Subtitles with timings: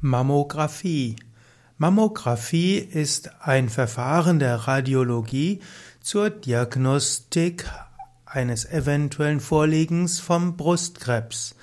[0.00, 1.16] Mammographie.
[1.76, 5.60] Mammographie ist ein Verfahren der Radiologie
[6.00, 7.68] zur Diagnostik
[8.24, 11.56] eines eventuellen Vorliegens vom Brustkrebs.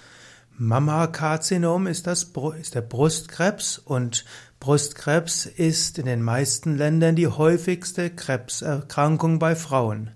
[0.58, 4.26] Mammakarzinom ist, das, ist der Brustkrebs und
[4.60, 10.12] Brustkrebs ist in den meisten Ländern die häufigste Krebserkrankung bei Frauen.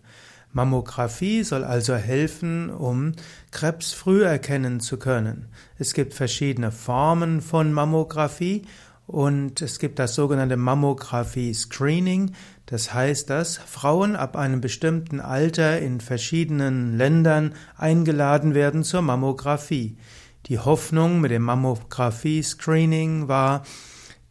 [0.52, 3.14] Mammographie soll also helfen, um
[3.52, 5.48] Krebs früh erkennen zu können.
[5.78, 8.64] Es gibt verschiedene Formen von Mammographie
[9.06, 12.34] und es gibt das sogenannte Mammographie-Screening.
[12.66, 19.98] Das heißt, dass Frauen ab einem bestimmten Alter in verschiedenen Ländern eingeladen werden zur Mammographie.
[20.46, 23.64] Die Hoffnung mit dem Mammographie-Screening war,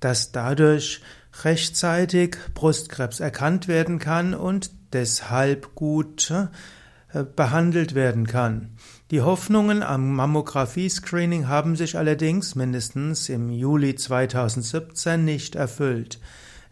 [0.01, 1.01] dass dadurch
[1.45, 8.71] rechtzeitig Brustkrebs erkannt werden kann und deshalb gut äh, behandelt werden kann.
[9.11, 16.21] Die Hoffnungen am Mammographie-Screening haben sich allerdings mindestens im Juli 2017 nicht erfüllt.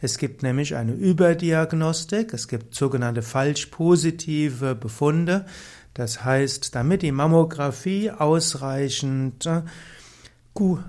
[0.01, 5.47] Es gibt nämlich eine Überdiagnostik, es gibt sogenannte falsch positive Befunde.
[5.95, 9.63] Das heißt, damit die Mammographie ausreichend, äh,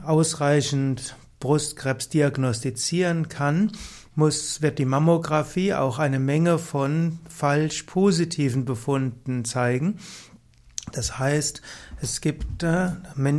[0.04, 1.16] ausreichend
[1.48, 3.72] Brustkrebs diagnostizieren kann,
[4.16, 9.98] muss, wird die Mammographie auch eine Menge von falsch positiven Befunden zeigen.
[10.92, 11.62] Das heißt,
[12.02, 12.90] es gibt äh,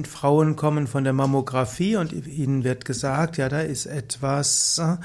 [0.05, 4.97] Frauen kommen von der Mammographie und ihnen wird gesagt, ja, da ist etwas äh,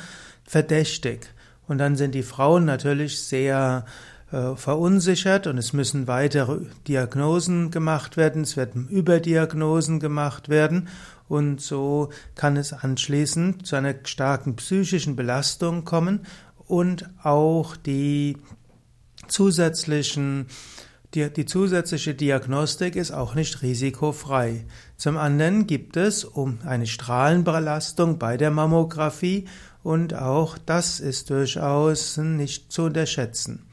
[0.46, 1.28] verdächtig.
[1.68, 3.84] Und dann sind die Frauen natürlich sehr
[4.56, 10.88] verunsichert und es müssen weitere Diagnosen gemacht werden, es werden Überdiagnosen gemacht werden
[11.28, 16.26] und so kann es anschließend zu einer starken psychischen Belastung kommen
[16.68, 18.38] und auch die
[19.28, 20.48] zusätzlichen
[21.14, 24.66] die, die, zusätzliche Diagnostik ist auch nicht risikofrei.
[24.98, 29.46] Zum anderen gibt es um eine Strahlenbelastung bei der Mammographie
[29.84, 33.68] und auch das ist durchaus nicht zu unterschätzen.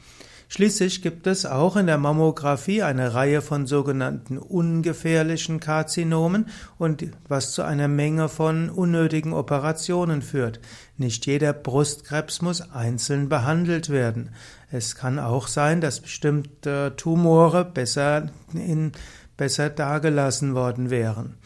[0.52, 7.52] Schließlich gibt es auch in der Mammographie eine Reihe von sogenannten ungefährlichen Karzinomen und was
[7.52, 10.58] zu einer Menge von unnötigen Operationen führt.
[10.96, 14.30] Nicht jeder Brustkrebs muss einzeln behandelt werden.
[14.72, 18.90] Es kann auch sein, dass bestimmte Tumore besser in,
[19.36, 21.36] besser dargelassen worden wären.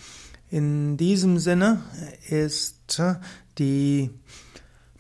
[0.49, 1.83] In diesem Sinne
[2.31, 3.03] ist
[3.59, 4.09] die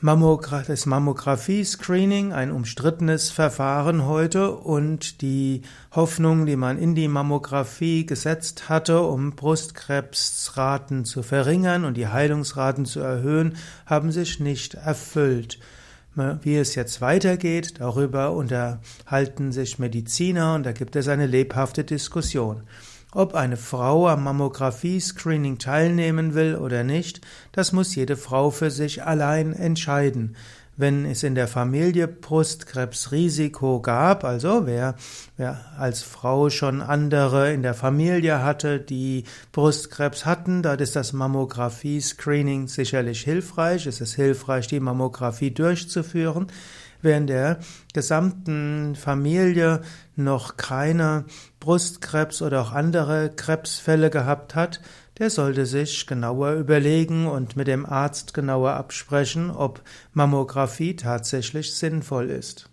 [0.05, 8.69] das Mammographie-Screening ein umstrittenes Verfahren heute und die Hoffnung, die man in die Mammographie gesetzt
[8.69, 13.57] hatte, um Brustkrebsraten zu verringern und die Heilungsraten zu erhöhen,
[13.87, 15.59] haben sich nicht erfüllt.
[16.43, 22.65] Wie es jetzt weitergeht, darüber unterhalten sich Mediziner und da gibt es eine lebhafte Diskussion.
[23.17, 27.21] Ob eine Frau am Mammographie-Screening teilnehmen will oder nicht,
[27.53, 30.35] das muss jede Frau für sich allein entscheiden.
[30.77, 34.97] Wenn es in der Familie Brustkrebsrisiko gab, also wer,
[35.37, 39.23] wer als Frau schon andere in der Familie hatte, die
[39.53, 43.87] Brustkrebs hatten, dort ist das Mammographie-Screening sicherlich hilfreich.
[43.87, 46.49] Es ist hilfreich, die Mammographie durchzuführen.
[47.05, 47.59] Wer in der
[47.93, 49.83] gesamten Familie
[50.17, 51.27] noch keine
[51.61, 54.81] Brustkrebs oder auch andere Krebsfälle gehabt hat,
[55.19, 59.83] der sollte sich genauer überlegen und mit dem Arzt genauer absprechen, ob
[60.15, 62.71] Mammographie tatsächlich sinnvoll ist.